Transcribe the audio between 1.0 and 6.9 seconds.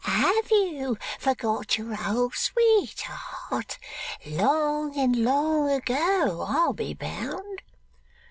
forgot your old sweetheart? Long and long ago, I'll